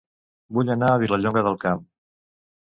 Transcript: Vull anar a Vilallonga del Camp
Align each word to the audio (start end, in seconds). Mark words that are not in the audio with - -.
Vull 0.57 0.71
anar 0.75 0.89
a 0.93 1.01
Vilallonga 1.03 1.45
del 1.49 1.61
Camp 1.67 1.85